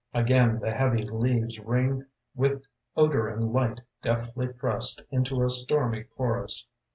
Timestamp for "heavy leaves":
0.73-1.59